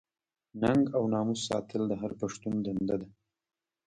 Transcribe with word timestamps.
ننګ 0.61 0.83
او 0.97 1.03
ناموس 1.13 1.41
ساتل 1.49 1.81
د 1.87 1.93
هر 2.01 2.11
پښتون 2.21 2.53
دنده 2.65 2.95
ده. 3.01 3.07